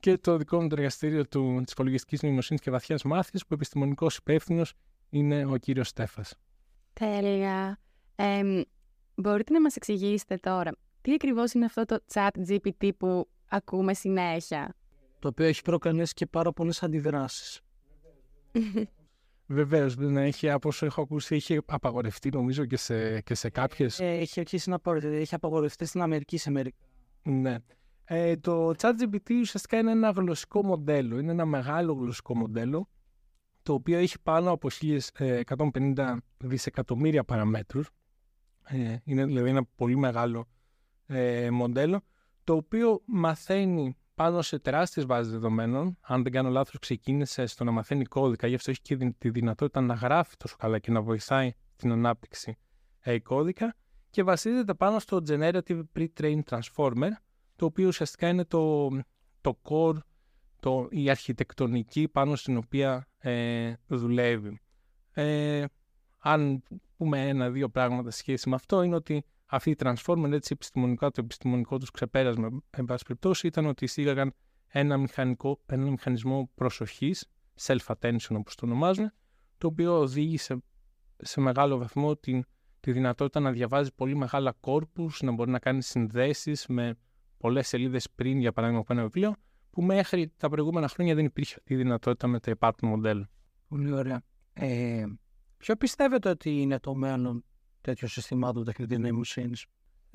και 0.00 0.18
το 0.18 0.36
δικό 0.36 0.62
μου 0.62 0.68
το 0.68 0.74
εργαστήριο 0.78 1.28
του, 1.28 1.60
της 1.64 1.72
υπολογιστικής 1.72 2.22
νοημοσύνης 2.22 2.62
και 2.62 2.70
βαθιάς 2.70 3.02
μάθησης, 3.02 3.46
που 3.46 3.54
επιστημονικός 3.54 4.16
υπεύθυνος 4.16 4.74
είναι 5.10 5.44
ο 5.44 5.56
κύριος 5.56 5.88
Στέφας. 5.88 6.34
Τέλεια. 6.94 7.78
Ε, 8.16 8.62
μπορείτε 9.14 9.52
να 9.52 9.60
μας 9.60 9.76
εξηγήσετε 9.76 10.36
τώρα, 10.36 10.70
τι 11.00 11.12
ακριβώς 11.12 11.52
είναι 11.52 11.64
αυτό 11.64 11.84
το 11.84 11.98
chat 12.12 12.30
GPT 12.48 12.90
που 12.96 13.28
ακούμε 13.48 13.94
συνέχεια; 13.94 14.74
το 15.18 15.28
οποίο 15.28 15.46
έχει 15.46 15.62
προκαλέσει 15.62 16.14
και 16.14 16.26
πάρα 16.26 16.52
πολλές 16.52 16.82
αντιδράσεις. 16.82 17.60
Βεβαίως, 19.46 19.94
δεν 19.94 20.16
έχει, 20.16 20.50
από 20.50 20.68
όσο 20.68 20.86
έχω 20.86 21.00
ακούσει, 21.00 21.34
έχει 21.34 21.60
απαγορευτεί 21.66 22.30
νομίζω 22.30 22.64
και 22.64 22.76
σε, 22.76 23.20
και 23.20 23.34
σε 23.34 23.50
κάποιες. 23.50 24.00
έχει 24.00 24.40
αρχίσει 24.40 24.68
να 24.68 24.76
απαγορευτεί. 24.76 25.16
Έχει 25.16 25.34
απαγορευτεί 25.34 25.84
στην 25.84 26.02
Αμερική 26.02 26.36
σε 26.36 26.50
μερικά. 26.50 26.76
Ναι. 27.22 27.56
Ε, 28.04 28.36
το 28.36 28.70
ChatGPT 28.78 29.30
ουσιαστικά 29.40 29.78
είναι 29.78 29.90
ένα 29.90 30.10
γλωσσικό 30.10 30.64
μοντέλο. 30.64 31.18
Είναι 31.18 31.30
ένα 31.30 31.44
μεγάλο 31.44 31.92
γλωσσικό 31.92 32.36
μοντέλο 32.36 32.88
το 33.64 33.72
οποίο 33.72 33.98
έχει 33.98 34.20
πάνω 34.22 34.50
από 34.50 34.68
1150 35.18 36.16
δισεκατομμύρια 36.38 37.24
παραμέτρους. 37.24 37.90
Ε, 38.64 38.96
είναι 39.04 39.24
δηλαδή 39.24 39.48
ένα 39.48 39.64
πολύ 39.76 39.96
μεγάλο 39.96 40.48
ε, 41.06 41.50
μοντέλο 41.50 42.00
το 42.44 42.54
οποίο 42.54 43.02
μαθαίνει 43.04 43.96
πάνω 44.14 44.42
σε 44.42 44.58
τεράστιες 44.58 45.06
βάσεις 45.06 45.32
δεδομένων. 45.32 45.98
Αν 46.00 46.22
δεν 46.22 46.32
κάνω 46.32 46.48
λάθος 46.48 46.78
ξεκίνησε 46.78 47.46
στο 47.46 47.64
να 47.64 47.70
μαθαίνει 47.70 48.04
κώδικα, 48.04 48.46
γι' 48.46 48.54
αυτό 48.54 48.70
έχει 48.70 48.80
και 48.80 49.14
τη 49.18 49.30
δυνατότητα 49.30 49.80
να 49.80 49.94
γράφει 49.94 50.36
τόσο 50.36 50.56
καλά 50.58 50.78
και 50.78 50.90
να 50.90 51.02
βοηθάει 51.02 51.52
την 51.76 51.92
ανάπτυξη 51.92 52.56
ε, 53.00 53.18
κώδικα 53.18 53.74
και 54.10 54.22
βασίζεται 54.22 54.74
πάνω 54.74 54.98
στο 54.98 55.22
Generative 55.28 55.82
Pre-trained 55.96 56.42
Transformer 56.50 57.10
το 57.56 57.64
οποίο 57.64 57.86
ουσιαστικά 57.86 58.28
είναι 58.28 58.44
το, 58.44 58.88
το 59.40 59.60
core, 59.62 59.96
το, 60.64 60.86
η 60.90 61.10
αρχιτεκτονική 61.10 62.08
πάνω 62.08 62.36
στην 62.36 62.56
οποία 62.56 63.08
ε, 63.18 63.72
δουλεύει. 63.86 64.60
Ε, 65.12 65.64
αν 66.18 66.62
πούμε 66.96 67.28
ένα-δύο 67.28 67.68
πράγματα 67.68 68.10
σχέση 68.10 68.48
με 68.48 68.54
αυτό, 68.54 68.82
είναι 68.82 68.94
ότι 68.94 69.24
αυτή 69.46 69.70
η 69.70 69.76
Transformer, 69.78 70.32
έτσι 70.32 70.52
επιστημονικά, 70.52 71.10
το 71.10 71.20
επιστημονικό 71.24 71.78
τους 71.78 71.90
ξεπέρασμα, 71.90 72.62
εν 72.70 72.84
πάση 72.84 73.04
περιπτώσει, 73.04 73.46
ήταν 73.46 73.66
ότι 73.66 73.84
εισήγαγαν 73.84 74.34
ένα, 74.68 74.96
μηχανικό, 74.96 75.60
ένα 75.66 75.90
μηχανισμό 75.90 76.50
προσοχής, 76.54 77.26
self-attention 77.60 78.36
όπως 78.36 78.54
το 78.54 78.66
ονομάζουν, 78.66 79.12
το 79.58 79.66
οποίο 79.66 79.98
οδήγησε 79.98 80.62
σε 81.16 81.40
μεγάλο 81.40 81.78
βαθμό 81.78 82.16
την, 82.16 82.44
τη 82.80 82.92
δυνατότητα 82.92 83.40
να 83.40 83.52
διαβάζει 83.52 83.94
πολύ 83.94 84.16
μεγάλα 84.16 84.54
κόρπους, 84.60 85.22
να 85.22 85.32
μπορεί 85.32 85.50
να 85.50 85.58
κάνει 85.58 85.82
συνδέσεις 85.82 86.66
με 86.66 86.96
πολλές 87.38 87.68
σελίδες 87.68 88.10
πριν, 88.14 88.38
για 88.38 88.52
παράδειγμα, 88.52 88.82
από 88.82 88.92
ένα 88.92 89.02
βιβλίο, 89.02 89.34
που 89.74 89.82
μέχρι 89.82 90.32
τα 90.36 90.48
προηγούμενα 90.48 90.88
χρόνια 90.88 91.14
δεν 91.14 91.24
υπήρχε 91.24 91.54
αυτή 91.58 91.74
η 91.74 91.76
δυνατότητα 91.76 92.26
με 92.26 92.40
τα 92.40 92.50
υπάρχοντα 92.50 92.86
μοντέλα. 92.86 93.30
Πολύ 93.68 93.92
ωραία. 93.92 94.22
Ε, 94.52 95.04
ποιο 95.56 95.76
πιστεύετε 95.76 96.28
ότι 96.28 96.60
είναι 96.60 96.78
το 96.78 96.94
μέλλον 96.94 97.44
τέτοιων 97.80 98.10
συστημάτων 98.10 98.64
τεχνητής 98.64 98.98
νοημοσύνης, 98.98 99.66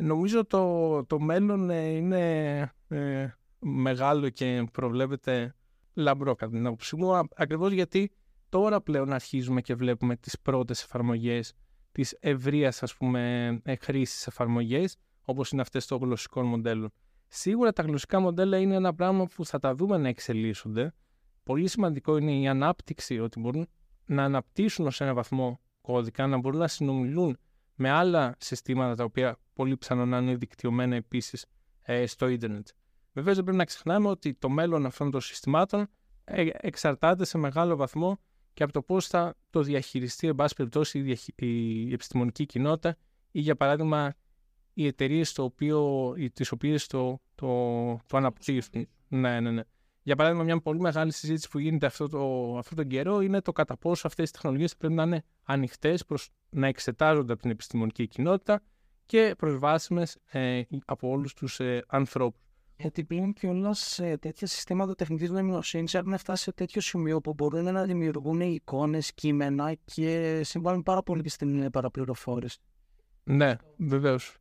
Νομίζω 0.02 0.46
το, 0.46 1.06
το 1.06 1.20
μέλλον 1.20 1.70
ε, 1.70 1.88
είναι 1.88 2.60
ε, 2.88 3.28
μεγάλο 3.60 4.30
και 4.30 4.68
προβλέπεται 4.72 5.56
λαμπρό 5.94 6.36
κατά 6.36 6.52
την 6.52 6.66
άποψή 6.66 6.96
μου, 6.96 7.16
ακριβώς 7.36 7.72
γιατί 7.72 8.12
τώρα 8.50 8.82
πλέον 8.82 9.14
αρχίζουμε 9.14 9.62
και 9.62 9.76
βλέπουμε 9.76 10.16
τις 10.16 10.40
πρώτες 10.40 10.84
εφαρμογές, 10.84 11.54
τι 11.92 12.04
ευρείας 12.20 12.84
ας 12.84 12.96
πούμε 12.96 13.48
ε, 13.64 13.76
χρήσης 13.76 14.28
εφαρμογές, 14.28 14.98
όπως 15.24 15.52
είναι 15.52 15.62
αυτές 15.62 15.86
των 15.86 16.00
γλωσσικών 16.00 16.46
μοντέλων. 16.46 16.92
Σίγουρα 17.32 17.74
τα 17.74 17.84
γλωσσικά 17.84 18.20
μοντέλα 18.20 18.58
είναι 18.58 18.76
ένα 18.76 18.94
πράγμα 18.94 19.26
που 19.26 19.46
θα 19.46 19.60
τα 19.60 19.76
δούμε 19.76 19.98
να 19.98 20.08
εξελίσσονται. 20.08 20.94
Πολύ 21.44 21.68
σημαντικό 21.68 22.18
είναι 22.18 22.32
η 22.40 22.48
ανάπτυξη, 22.48 23.20
ότι 23.20 23.40
μπορούν 23.40 23.68
να 24.06 24.24
αναπτύσσουν 24.24 24.86
ως 24.86 25.02
ένα 25.02 25.14
βαθμό 25.14 25.60
κώδικα, 25.82 26.28
να 26.28 26.38
μπορούν 26.38 26.60
να 26.60 26.68
συνομιλούν 26.68 27.38
με 27.76 27.90
άλλα 27.90 28.36
συστήματα 28.40 28.96
τα 28.96 29.04
οποία 29.04 29.38
πολύ 29.54 29.78
πιθανόν 29.78 30.10
να 30.10 30.18
είναι 30.18 30.36
δικτυωμένα 30.36 30.96
επίσης 30.96 31.46
ε, 31.82 32.06
στο 32.06 32.28
ίντερνετ. 32.28 32.68
Βεβαίως 33.14 33.36
δεν 33.36 33.44
πρέπει 33.44 33.60
να 33.60 33.66
ξεχνάμε 33.66 34.10
ότι 34.10 34.34
το 34.34 34.50
μέλλον 34.50 34.86
αυτών 34.86 35.12
των 35.12 35.22
συστημάτων 35.22 35.88
ε, 36.24 36.48
εξαρτάται 36.52 37.26
σε 37.26 37.38
μεγάλο 37.38 37.76
βαθμό 37.76 38.20
και 38.54 38.64
από 38.64 38.74
το 38.74 38.82
πώς 38.82 39.08
θα 39.08 39.36
το 39.50 39.62
διαχειριστεί, 39.62 40.28
εν 40.28 40.36
πάση 40.36 40.56
περιπτώσει, 40.56 41.00
η, 41.00 41.48
η 41.48 41.94
επιστημονική 41.94 42.46
κοινότητα 42.46 42.98
ή, 43.32 43.40
για 43.40 43.56
παράδειγμα, 43.56 44.14
οι 44.80 44.88
εταιρείες 44.88 45.34
τις 46.34 46.52
οποίες 46.52 46.88
το, 46.88 47.22
το, 47.36 47.48
το 48.08 48.18
αναπτύσσουν. 48.18 48.88
Ναι, 49.08 49.40
ναι, 49.40 49.52
ναι. 49.52 49.62
Για 50.04 50.16
παράδειγμα, 50.16 50.44
μια 50.44 50.62
πολύ 50.62 50.80
μεγάλη 50.80 51.12
συζήτηση 51.12 51.50
που 51.50 51.60
γίνεται 51.60 51.86
αυτό 51.86 52.08
το, 52.08 52.56
αυτό 52.58 52.76
τον 52.76 52.88
καιρό 52.88 53.22
είναι 53.22 53.42
το 53.42 53.52
κατά 53.52 53.78
πόσο 53.78 54.08
αυτές 54.08 54.30
οι 54.30 54.32
τεχνολογίες 54.32 54.78
πρέπει 54.78 54.94
να 54.94 55.04
είναι 55.04 55.24
ανοιχτές 55.44 56.06
προς 56.06 56.30
να 56.50 56.68
εξετάζονται 56.68 57.34
από 57.34 57.42
την 57.42 57.52
επιστημονική 57.52 58.08
κοινότητα 58.08 58.62
και 59.06 59.36
προσβάσιμες 59.38 60.18
ε, 60.26 60.62
από 60.86 61.10
όλους 61.10 61.34
τους 61.34 61.60
ε, 61.60 61.84
ανθρώπους. 61.88 62.42
Γιατί 62.78 63.04
πλέον 63.04 63.34
κιόλας 63.34 64.00
ε, 64.00 64.18
τέτοια 64.18 64.48
συστήματα 64.48 64.96
τεχνητής 64.96 65.30
νοημοσύνης 65.30 65.94
έχουν 65.94 66.18
φτάσει 66.18 66.44
σε 66.44 66.52
τέτοιο 66.54 66.82
σημείο 66.82 67.22
που 67.22 67.34
μπορούν 67.34 67.74
να 67.74 67.84
δημιουργούν 67.84 68.42
εικόνες, 68.42 69.14
κείμενα 69.14 69.74
και 69.86 70.42
συμβάλλουν 70.44 70.84
πάρα 70.84 71.04
πολύ 71.04 71.22
και 71.22 71.30
στην 71.30 71.70
παραπληροφόρηση. 71.72 72.60
Ναι, 73.24 73.56
βεβαίως. 73.78 74.40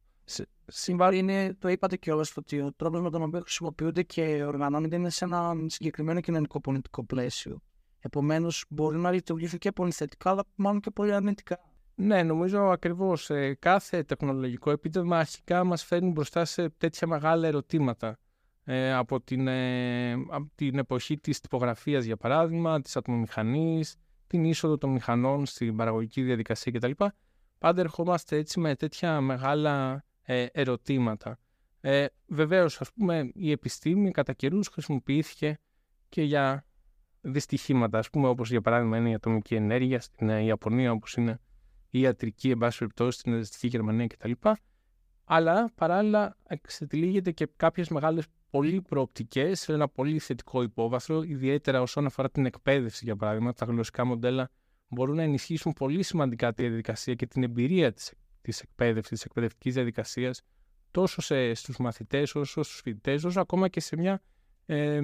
Συμβάλλει 0.67 1.19
είναι, 1.19 1.57
το 1.59 1.69
είπατε 1.69 1.97
κιόλας, 1.97 2.37
ότι 2.37 2.61
ο 2.61 2.73
τρόπος 2.77 3.01
με 3.01 3.11
τον 3.11 3.23
οποίο 3.23 3.41
χρησιμοποιούνται 3.41 4.03
και 4.03 4.45
οργανώνονται 4.45 4.97
είναι 4.97 5.11
σε 5.11 5.25
ένα 5.25 5.55
συγκεκριμένο 5.67 6.21
κοινωνικό 6.21 6.61
πολιτικό 6.61 7.05
πλαίσιο. 7.05 7.61
Επομένως, 8.01 8.65
μπορεί 8.69 8.99
να 8.99 9.11
λειτουργήσει 9.11 9.59
και 9.59 9.73
πολύ 9.73 9.93
θετικά, 9.93 10.31
αλλά 10.31 10.45
μάλλον 10.55 10.81
και 10.81 10.91
πολύ 10.91 11.13
αρνητικά. 11.13 11.59
Ναι, 11.95 12.23
νομίζω 12.23 12.61
ακριβώς. 12.63 13.31
Ε, 13.31 13.55
κάθε 13.55 14.03
τεχνολογικό 14.03 14.71
επίτευγμα 14.71 15.19
αρχικά 15.19 15.65
μας 15.65 15.85
φέρνει 15.85 16.11
μπροστά 16.11 16.45
σε 16.45 16.69
τέτοια 16.69 17.07
μεγάλα 17.07 17.47
ερωτήματα. 17.47 18.19
Ε, 18.65 18.93
από, 18.93 19.21
την, 19.21 19.49
ε, 19.49 20.13
από 20.13 20.51
την 20.55 20.79
εποχή 20.79 21.19
της 21.19 21.41
τυπογραφίας, 21.41 22.05
για 22.05 22.17
παράδειγμα, 22.17 22.81
της 22.81 22.97
ατμομηχανής, 22.97 23.97
την 24.27 24.45
είσοδο 24.45 24.79
των 24.79 24.91
μηχανών 24.91 25.47
στην 25.47 25.77
παραγωγική 25.77 26.23
διαδικασία 26.23 26.73
κτλ. 26.73 26.91
Πάντα 27.59 27.81
ερχόμαστε 27.81 28.37
έτσι 28.37 28.61
με 28.61 28.75
τέτοια 28.75 29.21
μεγάλα 29.21 30.05
ε, 30.31 30.47
ερωτήματα. 30.53 31.39
Ε, 31.81 32.07
βεβαίως, 32.27 32.81
ας 32.81 32.93
πούμε, 32.93 33.31
η 33.35 33.51
επιστήμη 33.51 34.11
κατά 34.11 34.33
καιρούς 34.33 34.69
χρησιμοποιήθηκε 34.69 35.59
και 36.09 36.23
για 36.23 36.65
δυστυχήματα, 37.21 37.99
ας 37.99 38.11
πούμε, 38.11 38.29
όπως 38.29 38.51
για 38.51 38.61
παράδειγμα 38.61 38.97
είναι 38.97 39.11
η 39.11 39.15
ατομική 39.15 39.55
ενέργεια 39.55 40.01
στην 40.01 40.29
ε, 40.29 40.43
Ιαπωνία, 40.43 40.93
όπως 40.93 41.15
είναι 41.15 41.41
η 41.91 42.01
ιατρική, 42.01 42.51
εν 42.51 42.59
πάση 42.59 42.79
περιπτώσει, 42.79 43.19
στην 43.19 43.43
Δυτική 43.43 43.67
Γερμανία 43.67 44.07
κτλ. 44.07 44.33
Αλλά 45.25 45.71
παράλληλα 45.75 46.37
εξετυλίγεται 46.47 47.31
και 47.31 47.49
κάποιες 47.57 47.89
μεγάλες 47.89 48.25
πολύ 48.51 48.81
προοπτικέ 48.81 49.55
σε 49.55 49.73
ένα 49.73 49.89
πολύ 49.89 50.19
θετικό 50.19 50.63
υπόβαθρο, 50.63 51.23
ιδιαίτερα 51.23 51.81
όσον 51.81 52.07
αφορά 52.07 52.31
την 52.31 52.47
εκπαίδευση, 52.47 53.05
για 53.05 53.17
παράδειγμα. 53.17 53.53
Τα 53.53 53.65
γλωσσικά 53.65 54.05
μοντέλα 54.05 54.51
μπορούν 54.89 55.17
να 55.17 55.23
ενισχύσουν 55.23 55.73
πολύ 55.73 56.03
σημαντικά 56.03 56.53
τη 56.53 56.63
διαδικασία 56.63 57.15
και 57.15 57.27
την 57.27 57.43
εμπειρία 57.43 57.93
της 57.93 58.13
της 58.49 58.61
εκπαίδευσης, 58.61 59.11
της 59.11 59.25
εκπαιδευτικής 59.25 59.75
διαδικασίας 59.75 60.43
τόσο 60.91 61.21
σε, 61.21 61.55
στους 61.55 61.77
μαθητές 61.77 62.35
όσο 62.35 62.63
στους 62.63 62.81
φοιτητές 62.81 63.25
όσο 63.25 63.41
ακόμα 63.41 63.69
και 63.69 63.81
σε 63.81 63.97
μια, 63.97 64.23
ε, 64.67 65.01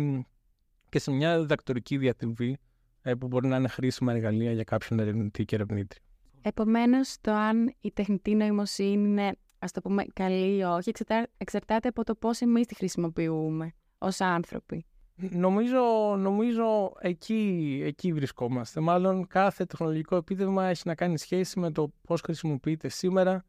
και 0.88 0.98
σε 0.98 1.10
μια 1.10 1.40
διδακτορική 1.40 1.96
διατριβή 1.96 2.58
ε, 3.02 3.14
που 3.14 3.26
μπορεί 3.26 3.46
να 3.48 3.56
είναι 3.56 3.68
χρήσιμα 3.68 4.12
εργαλεία 4.12 4.52
για 4.52 4.64
κάποιον 4.64 4.98
ερευνητή 4.98 5.44
και 5.44 5.54
ερευνήτρια. 5.54 6.02
Επομένως, 6.42 7.16
το 7.20 7.32
αν 7.32 7.74
η 7.80 7.92
τεχνητή 7.92 8.34
νοημοσύνη 8.34 9.08
είναι, 9.08 9.36
ας 9.58 9.72
το 9.72 9.80
πούμε, 9.80 10.04
καλή 10.12 10.56
ή 10.56 10.62
όχι, 10.62 10.92
εξαρτάται 11.36 11.88
από 11.88 12.04
το 12.04 12.14
πώς 12.14 12.40
εμείς 12.40 12.66
τη 12.66 12.74
χρησιμοποιούμε 12.74 13.72
ως 13.98 14.20
άνθρωποι. 14.20 14.86
Νομίζω, 15.16 15.80
νομίζω 16.18 16.92
εκεί, 17.00 17.80
εκεί 17.84 18.12
βρισκόμαστε. 18.12 18.80
Μάλλον 18.80 19.26
κάθε 19.26 19.64
τεχνολογικό 19.64 20.16
επίδευμα 20.16 20.66
έχει 20.66 20.82
να 20.84 20.94
κάνει 20.94 21.18
σχέση 21.18 21.58
με 21.58 21.70
το 21.70 21.92
πώς 22.02 22.20
χρησιμοποιείται 22.20 22.88
σήμερα, 22.88 23.44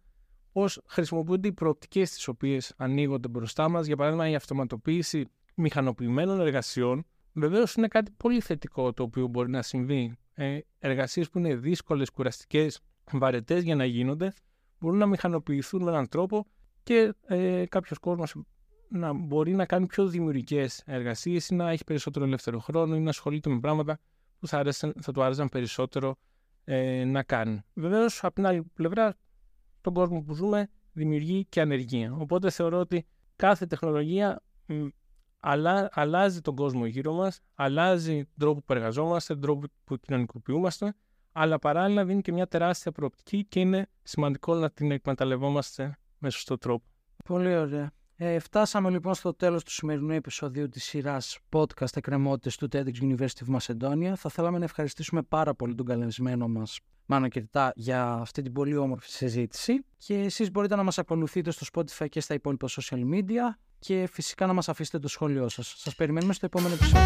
πώς 0.51 0.81
χρησιμοποιούνται 0.87 1.47
οι 1.47 1.53
προοπτικές 1.53 2.11
τις 2.11 2.27
οποίες 2.27 2.73
ανοίγονται 2.77 3.27
μπροστά 3.27 3.69
μας. 3.69 3.85
Για 3.85 3.95
παράδειγμα, 3.95 4.29
η 4.29 4.35
αυτοματοποίηση 4.35 5.25
μηχανοποιημένων 5.55 6.39
εργασιών 6.39 7.05
βεβαίως 7.33 7.73
είναι 7.73 7.87
κάτι 7.87 8.11
πολύ 8.17 8.41
θετικό 8.41 8.93
το 8.93 9.03
οποίο 9.03 9.27
μπορεί 9.27 9.49
να 9.49 9.61
συμβεί. 9.61 10.17
Ε, 10.33 10.59
εργασίες 10.79 11.29
που 11.29 11.37
είναι 11.37 11.55
δύσκολες, 11.55 12.09
κουραστικές, 12.09 12.81
βαρετές 13.11 13.63
για 13.63 13.75
να 13.75 13.85
γίνονται, 13.85 14.33
μπορούν 14.79 14.97
να 14.97 15.05
μηχανοποιηθούν 15.05 15.83
με 15.83 15.91
έναν 15.91 16.09
τρόπο 16.09 16.45
και 16.83 17.13
ε, 17.27 17.65
κάποιος 17.65 17.97
κόσμος 17.97 18.35
να 18.97 19.13
μπορεί 19.13 19.55
να 19.55 19.65
κάνει 19.65 19.85
πιο 19.85 20.07
δημιουργικές 20.07 20.83
εργασίες 20.85 21.49
ή 21.49 21.55
να 21.55 21.69
έχει 21.69 21.83
περισσότερο 21.83 22.25
ελεύθερο 22.25 22.59
χρόνο 22.59 22.95
ή 22.95 22.99
να 22.99 23.09
ασχολείται 23.09 23.49
με 23.49 23.59
πράγματα 23.59 23.99
που 24.39 24.47
θα, 24.47 24.57
άρεσαν, 24.57 24.93
θα 25.01 25.11
του 25.11 25.23
άρεσαν 25.23 25.49
περισσότερο 25.49 26.15
ε, 26.63 27.03
να 27.03 27.23
κάνει. 27.23 27.61
Βεβαίως, 27.73 28.23
από 28.23 28.35
την 28.35 28.45
άλλη 28.45 28.63
πλευρά, 28.73 29.15
τον 29.81 29.93
κόσμο 29.93 30.21
που 30.21 30.33
ζούμε 30.33 30.69
δημιουργεί 30.93 31.45
και 31.49 31.61
ανεργία. 31.61 32.13
Οπότε 32.19 32.49
θεωρώ 32.49 32.79
ότι 32.79 33.05
κάθε 33.35 33.65
τεχνολογία 33.65 34.41
αλλα, 35.39 35.89
αλλάζει 35.91 36.41
τον 36.41 36.55
κόσμο 36.55 36.85
γύρω 36.85 37.13
μας, 37.13 37.41
αλλάζει 37.55 38.15
τον 38.15 38.33
τρόπο 38.39 38.61
που 38.61 38.73
εργαζόμαστε, 38.73 39.33
τον 39.33 39.41
τρόπο 39.41 39.67
που 39.83 39.97
κοινωνικοποιούμαστε, 39.97 40.95
αλλά 41.31 41.59
παράλληλα 41.59 42.05
δίνει 42.05 42.21
και 42.21 42.31
μια 42.31 42.47
τεράστια 42.47 42.91
προοπτική 42.91 43.45
και 43.45 43.59
είναι 43.59 43.87
σημαντικό 44.03 44.55
να 44.55 44.71
την 44.71 44.91
εκμεταλλευόμαστε 44.91 45.97
με 46.17 46.29
σωστό 46.29 46.57
τρόπο. 46.57 46.85
Πολύ 47.25 47.55
ωραία. 47.55 47.91
Ε, 48.17 48.39
φτάσαμε 48.39 48.89
λοιπόν 48.89 49.13
στο 49.13 49.33
τέλος 49.33 49.63
του 49.63 49.71
σημερινού 49.71 50.11
επεισοδίου 50.11 50.69
της 50.69 50.83
σειράς 50.83 51.39
podcast 51.49 51.95
εκκρεμότητες 51.97 52.57
του 52.57 52.67
TEDx 52.71 52.93
University 53.01 53.47
of 53.47 53.57
Macedonia. 53.57 54.13
Θα 54.15 54.29
θέλαμε 54.29 54.57
να 54.57 54.63
ευχαριστήσουμε 54.63 55.21
πάρα 55.21 55.53
πολύ 55.53 55.75
τον 55.75 55.85
καλεσμένο 55.85 56.47
μας 56.47 56.79
Μάνο 57.05 57.27
Κερτά 57.27 57.71
για 57.75 58.11
αυτή 58.11 58.41
την 58.41 58.51
πολύ 58.51 58.75
όμορφη 58.75 59.09
συζήτηση 59.09 59.85
και 59.97 60.13
εσείς 60.13 60.51
μπορείτε 60.51 60.75
να 60.75 60.83
μας 60.83 60.97
ακολουθείτε 60.97 61.51
στο 61.51 61.65
Spotify 61.73 62.09
και 62.09 62.19
στα 62.19 62.33
υπόλοιπα 62.33 62.67
social 62.67 62.99
media 63.13 63.57
και 63.79 64.07
φυσικά 64.11 64.45
να 64.45 64.53
μας 64.53 64.69
αφήσετε 64.69 64.99
το 64.99 65.07
σχόλιο 65.07 65.49
σας. 65.49 65.73
Σας 65.77 65.95
περιμένουμε 65.95 66.33
στο 66.33 66.45
επόμενο 66.45 66.73
επεισόδιο. 66.73 67.01